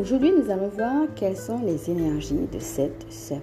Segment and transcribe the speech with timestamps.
[0.00, 3.42] Aujourd'hui, nous allons voir quelles sont les énergies de cette semaine.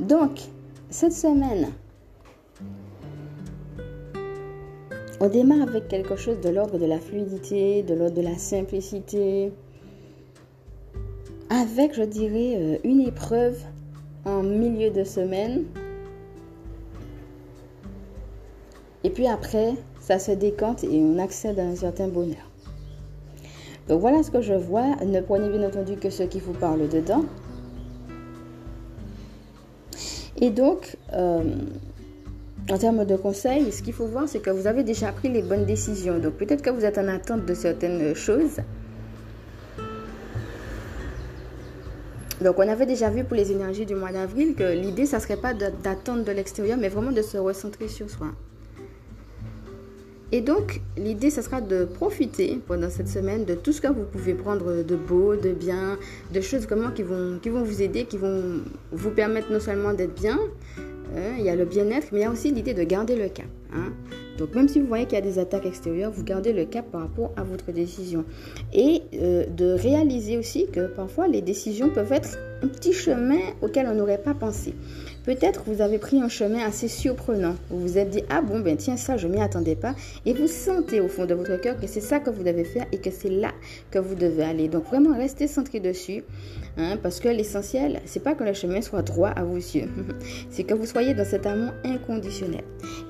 [0.00, 0.40] Donc,
[0.90, 1.68] cette semaine,
[5.20, 9.52] on démarre avec quelque chose de l'ordre de la fluidité, de l'ordre de la simplicité,
[11.50, 13.62] avec, je dirais, euh, une épreuve
[14.26, 15.64] en milieu de semaine.
[19.04, 22.50] Et puis après, ça se décante et on accède à un certain bonheur.
[23.88, 24.96] Donc voilà ce que je vois.
[25.04, 27.24] Ne prenez bien entendu que ce qui vous parle dedans.
[30.38, 31.42] Et donc, euh,
[32.68, 35.42] en termes de conseils, ce qu'il faut voir, c'est que vous avez déjà pris les
[35.42, 36.18] bonnes décisions.
[36.18, 38.58] Donc peut-être que vous êtes en attente de certaines choses.
[42.42, 45.22] Donc on avait déjà vu pour les énergies du mois d'avril que l'idée, ça ne
[45.22, 48.28] serait pas d'attendre de l'extérieur, mais vraiment de se recentrer sur soi.
[50.32, 54.02] Et donc, l'idée, ce sera de profiter pendant cette semaine de tout ce que vous
[54.02, 55.98] pouvez prendre de beau, de bien,
[56.34, 59.92] de choses vraiment qui vont, qui vont vous aider, qui vont vous permettre non seulement
[59.94, 60.38] d'être bien,
[61.16, 63.28] hein, il y a le bien-être, mais il y a aussi l'idée de garder le
[63.28, 63.46] cap.
[63.72, 63.92] Hein.
[64.38, 66.90] Donc même si vous voyez qu'il y a des attaques extérieures, vous gardez le cap
[66.90, 68.24] par rapport à votre décision.
[68.72, 73.86] Et euh, de réaliser aussi que parfois les décisions peuvent être un petit chemin auquel
[73.86, 74.74] on n'aurait pas pensé.
[75.26, 77.56] Peut-être vous avez pris un chemin assez surprenant.
[77.68, 79.96] Vous vous êtes dit, ah bon, ben tiens, ça, je m'y attendais pas.
[80.24, 82.86] Et vous sentez au fond de votre cœur que c'est ça que vous devez faire
[82.92, 83.50] et que c'est là
[83.90, 84.68] que vous devez aller.
[84.68, 86.22] Donc vraiment, restez centré dessus.
[86.76, 89.88] Hein, parce que l'essentiel, c'est pas que le chemin soit droit à vos yeux.
[90.50, 92.62] c'est que vous soyez dans cet amour inconditionnel.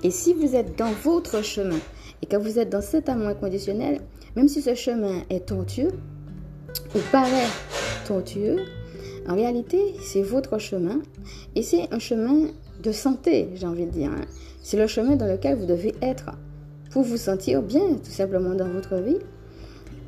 [0.02, 1.80] Et si vous êtes dans votre chemin
[2.22, 4.00] et que vous êtes dans cet amour inconditionnel,
[4.36, 5.92] même si ce chemin est tortueux
[6.94, 7.50] ou paraît
[8.06, 8.64] tortueux,
[9.28, 11.00] en réalité, c'est votre chemin
[11.54, 12.48] et c'est un chemin
[12.82, 14.10] de santé, j'ai envie de dire.
[14.10, 14.24] Hein.
[14.62, 16.30] C'est le chemin dans lequel vous devez être
[16.90, 19.18] pour vous sentir bien, tout simplement, dans votre vie.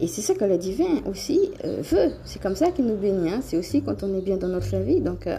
[0.00, 2.12] Et c'est ça que le divin aussi euh, veut.
[2.24, 3.30] C'est comme ça qu'il nous bénit.
[3.30, 3.40] Hein.
[3.42, 5.00] C'est aussi quand on est bien dans notre vie.
[5.00, 5.38] Donc, euh,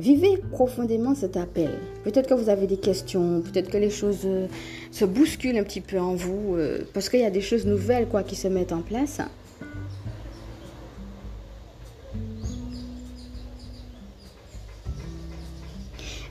[0.00, 1.70] vivez profondément cet appel.
[2.04, 4.46] Peut-être que vous avez des questions, peut-être que les choses euh,
[4.90, 6.56] se bousculent un petit peu en vous,
[6.94, 9.20] parce qu'il y a des choses nouvelles quoi, qui se mettent en place.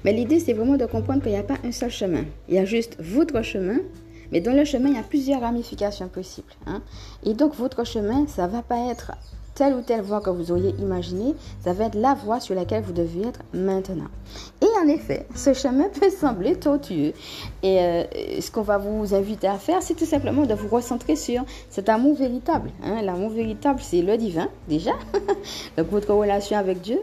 [0.03, 2.25] Mais l'idée, c'est vraiment de comprendre qu'il n'y a pas un seul chemin.
[2.49, 3.77] Il y a juste votre chemin,
[4.31, 6.53] mais dans le chemin, il y a plusieurs ramifications possibles.
[6.65, 6.81] Hein.
[7.23, 9.11] Et donc, votre chemin, ça va pas être
[9.55, 12.83] telle ou telle voie que vous auriez imaginé, ça va être la voie sur laquelle
[12.83, 14.07] vous devez être maintenant.
[14.61, 17.13] Et en effet, ce chemin peut sembler tortueux.
[17.61, 18.03] Et euh,
[18.39, 21.89] ce qu'on va vous inviter à faire, c'est tout simplement de vous recentrer sur cet
[21.89, 22.71] amour véritable.
[22.83, 23.01] Hein.
[23.03, 24.93] L'amour véritable, c'est le divin, déjà.
[25.77, 26.99] donc, votre relation avec Dieu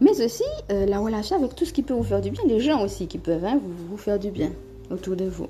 [0.00, 2.60] mais aussi euh, la relation avec tout ce qui peut vous faire du bien, les
[2.60, 4.52] gens aussi qui peuvent hein, vous, faire du bien
[4.90, 5.48] autour de vous.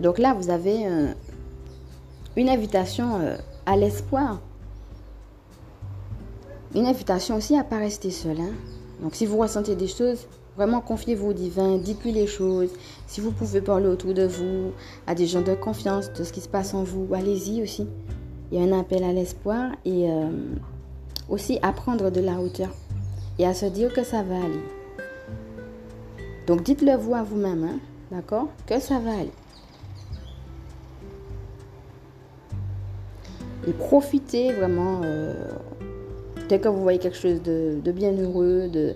[0.00, 1.12] Donc là, vous avez euh,
[2.36, 4.40] une invitation euh, à l'espoir.
[6.74, 8.40] Une invitation aussi à ne pas rester seul.
[8.40, 8.52] Hein.
[9.02, 12.70] Donc si vous ressentez des choses, vraiment confiez-vous au divin, dites-lui les choses.
[13.06, 14.72] Si vous pouvez parler autour de vous,
[15.06, 17.86] à des gens de confiance, de ce qui se passe en vous, allez-y aussi.
[18.50, 20.08] Il y a un appel à l'espoir et
[21.30, 22.70] aussi à prendre de la hauteur
[23.38, 24.64] et à se dire que ça va aller.
[26.46, 27.78] Donc dites-le vous à vous-même, hein,
[28.10, 28.48] d'accord?
[28.66, 29.32] Que ça va aller.
[33.68, 35.34] Et profitez vraiment, euh,
[36.48, 38.94] dès que vous voyez quelque chose de, bien heureux, de...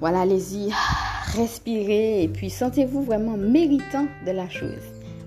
[0.00, 0.70] Voilà, allez-y,
[1.34, 4.82] respirez et puis sentez-vous vraiment méritant de la chose.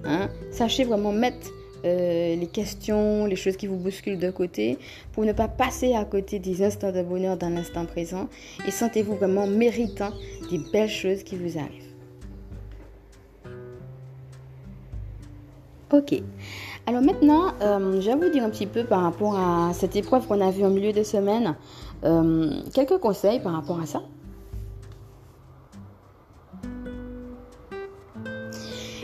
[0.06, 0.30] Hein?
[0.52, 1.50] Sachez vraiment mettre
[1.86, 4.78] euh, les questions, les choses qui vous bousculent de côté,
[5.12, 8.30] pour ne pas passer à côté des instants de bonheur dans l'instant présent
[8.68, 10.12] et sentez-vous vraiment méritant
[10.50, 11.94] des belles choses qui vous arrivent.
[15.92, 16.24] Ok.
[16.88, 20.26] Alors maintenant, euh, je vais vous dire un petit peu par rapport à cette épreuve
[20.28, 21.56] qu'on a vue en milieu de semaine,
[22.04, 24.02] euh, quelques conseils par rapport à ça.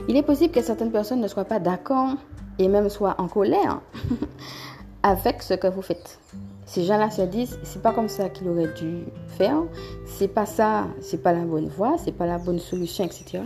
[0.08, 2.16] Il est possible que certaines personnes ne soient pas d'accord
[2.60, 3.82] et même soit en colère
[5.04, 6.20] avec ce que vous faites.
[6.66, 9.64] Ces gens-là se disent, c'est pas comme ça qu'il aurait dû faire,
[10.06, 13.42] c'est pas ça, c'est pas la bonne voie, c'est pas la bonne solution, etc.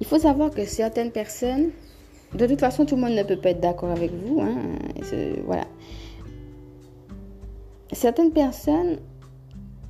[0.00, 1.70] Il faut savoir que certaines personnes,
[2.34, 4.54] de toute façon, tout le monde ne peut pas être d'accord avec vous, hein,
[5.46, 5.64] voilà.
[7.92, 8.98] Certaines personnes,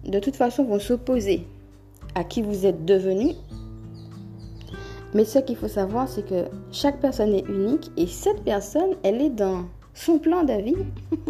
[0.05, 1.47] de toute façon, vont s'opposer
[2.15, 3.35] à qui vous êtes devenu
[5.15, 9.21] mais ce qu'il faut savoir, c'est que chaque personne est unique et cette personne, elle
[9.21, 9.65] est dans
[9.95, 10.77] son plan de vie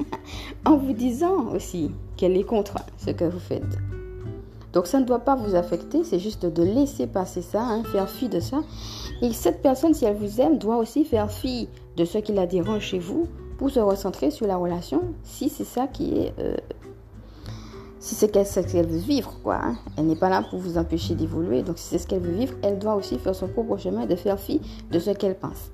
[0.64, 3.79] en vous disant aussi qu'elle est contre ce que vous faites.
[4.73, 8.08] Donc ça ne doit pas vous affecter, c'est juste de laisser passer ça, hein, faire
[8.08, 8.61] fi de ça.
[9.20, 12.46] Et cette personne, si elle vous aime, doit aussi faire fi de ce qui la
[12.46, 13.26] dérange chez vous
[13.58, 16.32] pour se recentrer sur la relation, si c'est ça qui est...
[16.38, 16.56] Euh,
[18.02, 19.60] si c'est ce qu'elle veut vivre, quoi.
[19.62, 19.76] Hein.
[19.96, 21.62] Elle n'est pas là pour vous empêcher d'évoluer.
[21.62, 24.16] Donc si c'est ce qu'elle veut vivre, elle doit aussi faire son propre chemin de
[24.16, 24.60] faire fi
[24.90, 25.70] de ce qu'elle pense.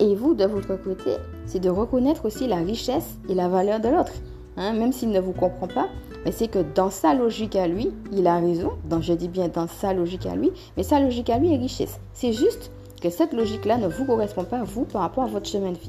[0.00, 1.12] Et vous, de votre côté,
[1.46, 4.10] c'est de reconnaître aussi la richesse et la valeur de l'autre.
[4.56, 5.86] Hein, même s'il ne vous comprend pas,
[6.24, 8.72] mais c'est que dans sa logique à lui, il a raison.
[8.90, 11.58] Donc je dis bien dans sa logique à lui, mais sa logique à lui est
[11.58, 12.00] richesse.
[12.14, 15.70] C'est juste que cette logique-là ne vous correspond pas, vous, par rapport à votre chemin
[15.70, 15.88] de vie.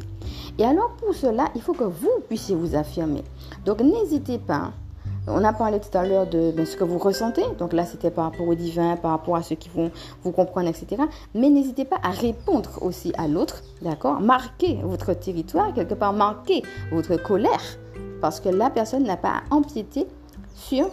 [0.59, 3.23] Et alors pour cela, il faut que vous puissiez vous affirmer.
[3.65, 4.71] Donc n'hésitez pas.
[5.27, 7.43] On a parlé tout à l'heure de, ce que vous ressentez.
[7.57, 9.91] Donc là, c'était par rapport au divin, par rapport à ceux qui vont
[10.23, 11.01] vous comprendre, etc.
[11.33, 14.19] Mais n'hésitez pas à répondre aussi à l'autre, d'accord?
[14.21, 16.61] Marquez votre territoire, quelque part marquez
[16.91, 17.61] votre colère,
[18.21, 20.07] parce que la personne n'a pas à empiéter
[20.53, 20.89] sur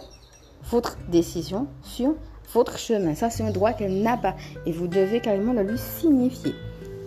[0.63, 2.15] votre décision, sur
[2.53, 3.15] votre chemin.
[3.15, 4.35] Ça, c'est un droit qu'elle n'a pas.
[4.65, 6.55] Et vous devez carrément le lui signifier.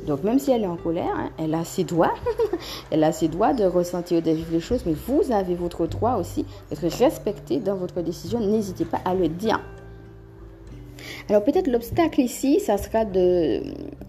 [0.06, 2.14] Donc, même si elle est en colère, hein, elle a ses droits.
[2.91, 4.85] elle a ses droits de ressentir, de vivre les choses.
[4.87, 8.41] Mais vous avez votre droit aussi d'être respecté dans votre décision.
[8.41, 9.61] N'hésitez pas à le dire.
[11.29, 13.61] Alors peut-être l'obstacle ici, ça sera de,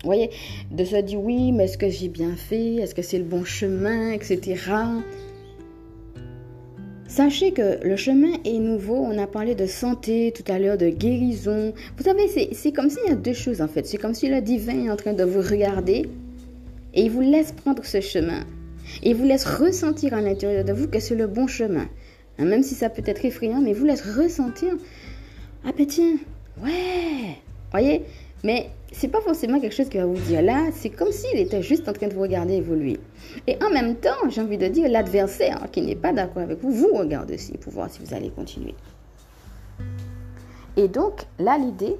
[0.03, 0.29] voyez,
[0.71, 3.43] de se dire oui, mais est-ce que j'ai bien fait, est-ce que c'est le bon
[3.43, 4.55] chemin, etc.
[7.17, 8.93] Sachez que le chemin est nouveau.
[8.93, 11.73] On a parlé de santé tout à l'heure, de guérison.
[11.97, 13.87] Vous savez, c'est comme s'il y a deux choses en fait.
[13.87, 16.07] C'est comme si le divin est en train de vous regarder
[16.93, 18.45] et il vous laisse prendre ce chemin.
[19.01, 21.87] Il vous laisse ressentir à l'intérieur de vous que c'est le bon chemin.
[22.37, 24.75] Hein, même si ça peut être effrayant, mais il vous laisse ressentir.
[25.65, 26.17] Ah ben tiens,
[26.63, 27.35] ouais.
[27.71, 28.03] Voyez
[28.43, 31.61] Mais c'est pas forcément quelque chose qui va vous dire là, c'est comme s'il était
[31.61, 32.99] juste en train de vous regarder évoluer.
[33.47, 36.71] Et en même temps, j'ai envie de dire, l'adversaire qui n'est pas d'accord avec vous,
[36.71, 38.75] vous regarde aussi pour voir si vous allez continuer.
[40.75, 41.97] Et donc, là, l'idée,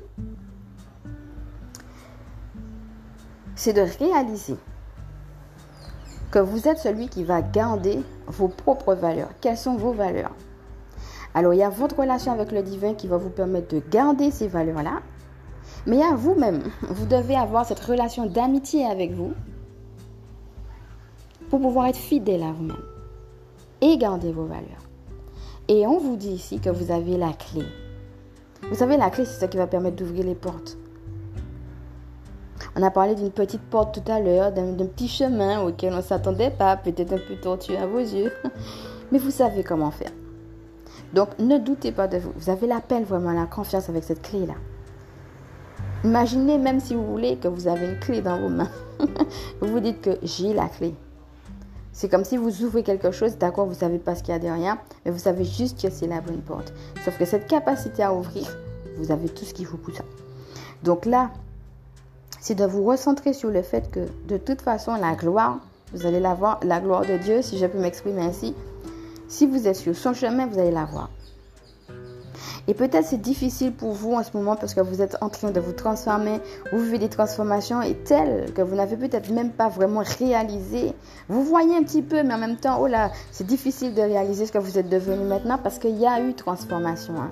[3.56, 4.56] c'est de réaliser
[6.30, 9.30] que vous êtes celui qui va garder vos propres valeurs.
[9.42, 10.36] Quelles sont vos valeurs?
[11.34, 14.30] Alors, il y a votre relation avec le divin qui va vous permettre de garder
[14.30, 15.02] ces valeurs-là
[15.86, 19.34] mais à vous-même, vous devez avoir cette relation d'amitié avec vous
[21.50, 22.84] pour pouvoir être fidèle à vous-même
[23.82, 24.88] et garder vos valeurs.
[25.68, 27.64] Et on vous dit ici que vous avez la clé.
[28.70, 30.78] Vous savez, la clé, c'est ce qui va permettre d'ouvrir les portes.
[32.76, 36.02] On a parlé d'une petite porte tout à l'heure, d'un petit chemin auquel on ne
[36.02, 38.32] s'attendait pas, peut-être un peu tortueux à vos yeux.
[39.12, 40.12] Mais vous savez comment faire.
[41.14, 42.32] Donc ne doutez pas de vous.
[42.36, 44.56] Vous avez l'appel vraiment, la confiance avec cette clé-là.
[46.04, 48.70] Imaginez même si vous voulez que vous avez une clé dans vos mains.
[49.62, 50.94] vous vous dites que j'ai la clé.
[51.92, 54.36] C'est comme si vous ouvrez quelque chose, d'accord, vous ne savez pas ce qu'il y
[54.36, 56.72] a derrière, mais vous savez juste que c'est la bonne porte.
[57.04, 58.56] Sauf que cette capacité à ouvrir,
[59.00, 60.04] vous avez tout ce qu'il pour ça.
[60.84, 61.32] Donc là,
[62.40, 65.58] c'est de vous recentrer sur le fait que de toute façon, la gloire,
[65.94, 68.54] vous allez la voir, la gloire de Dieu, si je peux m'exprimer ainsi.
[69.28, 71.10] Si vous êtes sur son chemin, vous allez la voir.
[72.70, 75.52] Et peut-être c'est difficile pour vous en ce moment parce que vous êtes en train
[75.52, 76.42] de vous transformer,
[76.74, 80.94] vous vivez des transformations et telles que vous n'avez peut-être même pas vraiment réalisé.
[81.30, 84.46] Vous voyez un petit peu, mais en même temps, oh là, c'est difficile de réaliser
[84.46, 87.14] ce que vous êtes devenu maintenant parce qu'il y a eu transformation.
[87.18, 87.32] Hein.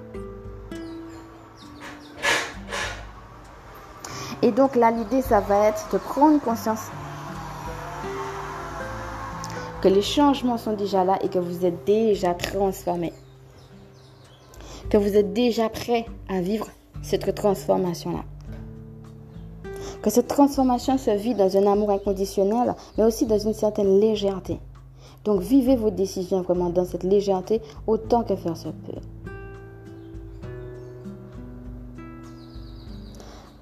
[4.41, 6.87] Et donc là, l'idée, ça va être de prendre conscience
[9.81, 13.11] que les changements sont déjà là et que vous êtes déjà transformé
[14.95, 16.69] que vous êtes déjà prêt à vivre
[17.01, 18.23] cette transformation-là.
[20.01, 24.57] Que cette transformation se vit dans un amour inconditionnel, mais aussi dans une certaine légèreté.
[25.25, 29.01] Donc vivez vos décisions vraiment dans cette légèreté autant que faire se peut.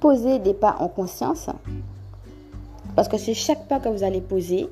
[0.02, 1.50] Posez des pas en conscience,
[2.96, 4.68] parce que c'est chaque pas que vous allez poser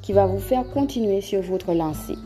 [0.00, 2.16] qui va vous faire continuer sur votre lancée.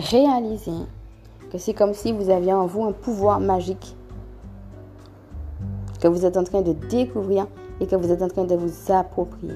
[0.00, 0.86] Réalisez
[1.52, 3.96] que c'est comme si vous aviez en vous un pouvoir magique
[6.00, 7.46] que vous êtes en train de découvrir
[7.80, 9.54] et que vous êtes en train de vous approprier.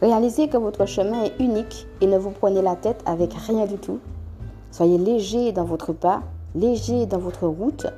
[0.00, 3.78] Réalisez que votre chemin est unique et ne vous prenez la tête avec rien du
[3.78, 3.98] tout.
[4.70, 6.22] Soyez léger dans votre pas,
[6.54, 7.88] léger dans votre route,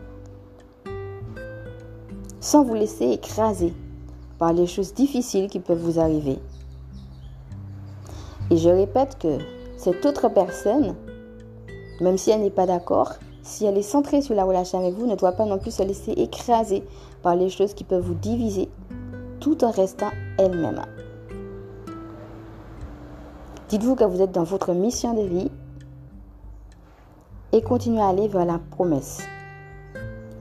[2.40, 3.74] sans vous laisser écraser
[4.40, 6.38] par les choses difficiles qui peuvent vous arriver.
[8.50, 9.38] Et je répète que
[9.76, 10.96] cette autre personne,
[12.00, 15.06] même si elle n'est pas d'accord, si elle est centrée sur la relation avec vous,
[15.06, 16.82] ne doit pas non plus se laisser écraser
[17.22, 18.70] par les choses qui peuvent vous diviser
[19.40, 20.82] tout en restant elle-même.
[23.68, 25.50] Dites-vous que vous êtes dans votre mission de vie
[27.52, 29.20] et continuez à aller vers la promesse.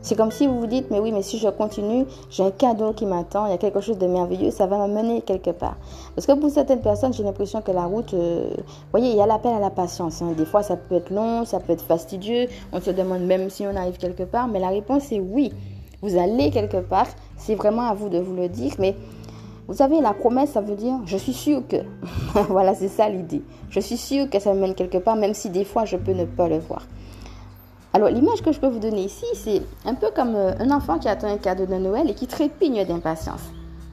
[0.09, 2.93] C'est comme si vous vous dites, mais oui, mais si je continue, j'ai un cadeau
[2.93, 5.77] qui m'attend, il y a quelque chose de merveilleux, ça va m'amener quelque part.
[6.15, 9.21] Parce que pour certaines personnes, j'ai l'impression que la route, euh, vous voyez, il y
[9.21, 10.23] a l'appel à la patience.
[10.23, 10.33] Hein.
[10.35, 13.67] Des fois, ça peut être long, ça peut être fastidieux, on se demande même si
[13.67, 15.53] on arrive quelque part, mais la réponse est oui.
[16.01, 17.05] Vous allez quelque part,
[17.37, 18.95] c'est vraiment à vous de vous le dire, mais
[19.67, 21.77] vous savez, la promesse, ça veut dire, je suis sûr que.
[22.49, 23.43] voilà, c'est ça l'idée.
[23.69, 26.13] Je suis sûr que ça me mène quelque part, même si des fois, je peux
[26.13, 26.81] ne pas le voir.
[27.93, 31.00] Alors, l'image que je peux vous donner ici, c'est un peu comme euh, un enfant
[31.00, 33.41] qui attend un cadeau de Noël et qui trépigne d'impatience.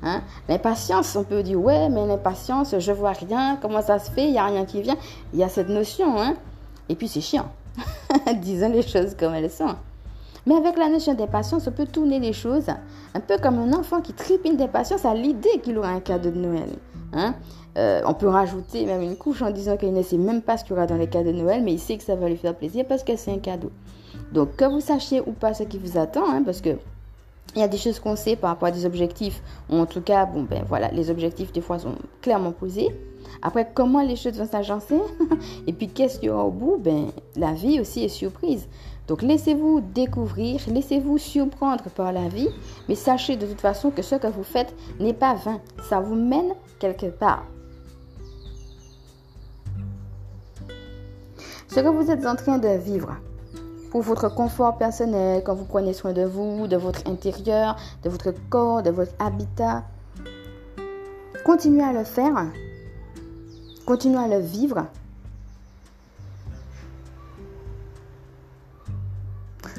[0.02, 0.20] Hein?
[0.48, 4.32] L'impatience, on peut dire, ouais, mais l'impatience, je vois rien, comment ça se fait, il
[4.32, 4.96] n'y a rien qui vient.
[5.32, 6.34] Il y a cette notion, hein?
[6.90, 7.50] Et puis, c'est chiant.
[8.42, 9.74] Disons les choses comme elles sont.
[10.46, 12.68] Mais avec la notion d'impatience, on peut tourner les choses
[13.14, 16.38] un peu comme un enfant qui trépigne d'impatience à l'idée qu'il aura un cadeau de
[16.38, 16.68] Noël.
[17.12, 17.34] Hein?
[17.76, 20.64] Euh, on peut rajouter même une couche en disant qu'il ne sait même pas ce
[20.64, 22.36] qu'il y aura dans les cadeaux de Noël, mais il sait que ça va lui
[22.36, 23.70] faire plaisir parce que c'est un cadeau.
[24.32, 26.70] Donc, que vous sachiez ou pas ce qui vous attend, hein, parce que
[27.54, 30.02] il y a des choses qu'on sait par rapport à des objectifs, ou en tout
[30.02, 32.88] cas, bon, ben voilà, les objectifs des fois sont clairement posés.
[33.42, 35.00] Après, comment les choses vont s'agencer?
[35.66, 36.76] Et puis, qu'est-ce qu'il y aura au bout?
[36.78, 38.68] Ben, la vie aussi est surprise.
[39.06, 42.48] Donc, laissez-vous découvrir, laissez-vous surprendre par la vie,
[42.88, 45.60] mais sachez de toute façon que ce que vous faites n'est pas vain.
[45.88, 47.44] Ça vous mène quelque part.
[51.68, 53.16] Ce que vous êtes en train de vivre,
[53.90, 58.32] pour votre confort personnel, quand vous prenez soin de vous, de votre intérieur, de votre
[58.50, 59.84] corps, de votre habitat.
[61.44, 62.46] Continuez à le faire.
[63.86, 64.86] Continuez à le vivre.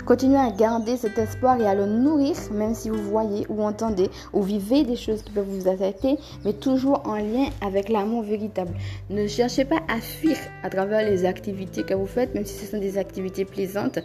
[0.08, 4.10] Continuez à garder cet espoir et à le nourrir, même si vous voyez ou entendez
[4.32, 8.72] ou vivez des choses qui peuvent vous affecter, mais toujours en lien avec l'amour véritable.
[9.10, 12.72] Ne cherchez pas à fuir à travers les activités que vous faites, même si ce
[12.72, 14.00] sont des activités plaisantes,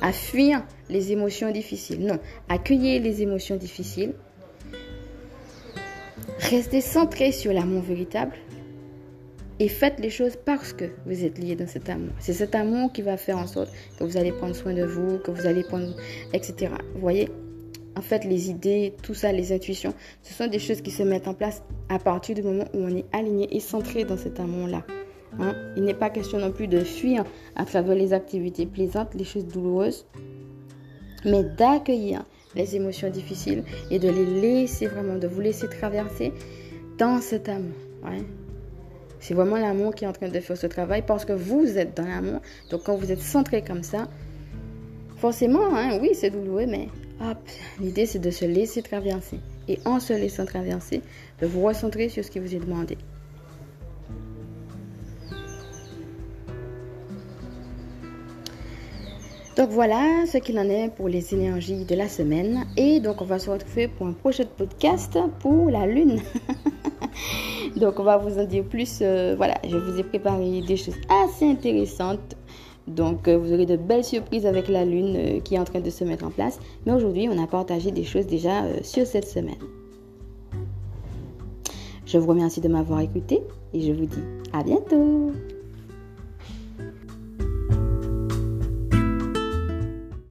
[0.00, 2.06] à fuir les émotions difficiles.
[2.06, 4.14] Non, accueillez les émotions difficiles.
[6.38, 8.36] Restez centré sur l'amour véritable
[9.60, 12.12] et faites les choses parce que vous êtes lié dans cet amour.
[12.18, 15.18] C'est cet amour qui va faire en sorte que vous allez prendre soin de vous,
[15.18, 15.94] que vous allez prendre,
[16.32, 16.72] etc.
[16.94, 17.28] Vous voyez?
[17.94, 21.28] En fait, les idées, tout ça, les intuitions, ce sont des choses qui se mettent
[21.28, 24.84] en place à partir du moment où on est aligné et centré dans cet amour-là.
[25.38, 25.54] Hein?
[25.76, 27.24] Il n'est pas question non plus de fuir
[27.54, 30.06] à travers les activités plaisantes, les choses douloureuses,
[31.26, 32.24] mais d'accueillir
[32.54, 36.32] les émotions difficiles et de les laisser vraiment, de vous laisser traverser
[36.96, 37.74] dans cet amour.
[39.20, 41.96] C'est vraiment l'amour qui est en train de faire ce travail parce que vous êtes
[41.96, 42.40] dans l'amour.
[42.70, 44.08] Donc quand vous êtes centré comme ça,
[45.18, 46.88] forcément, hein, oui, c'est douloureux, mais
[47.20, 47.38] hop,
[47.80, 49.38] l'idée c'est de se laisser traverser.
[49.68, 51.02] Et en se laissant traverser,
[51.40, 52.96] de vous recentrer sur ce qui vous est demandé.
[59.56, 62.64] Donc voilà ce qu'il en est pour les énergies de la semaine.
[62.78, 66.20] Et donc on va se retrouver pour un prochain podcast pour la lune.
[67.80, 68.98] Donc, on va vous en dire plus.
[69.00, 72.36] Euh, voilà, je vous ai préparé des choses assez intéressantes.
[72.86, 75.80] Donc, euh, vous aurez de belles surprises avec la lune euh, qui est en train
[75.80, 76.58] de se mettre en place.
[76.84, 79.56] Mais aujourd'hui, on a partagé des choses déjà sur cette semaine.
[82.04, 83.40] Je vous remercie de m'avoir écouté
[83.72, 84.22] et je vous dis
[84.52, 85.32] à bientôt.